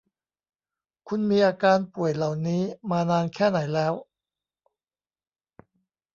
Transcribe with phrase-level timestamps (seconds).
[1.07, 2.61] คุณมีอาการป่วยเหล่านี้
[2.91, 3.93] มานานแค่ไหนแล้ว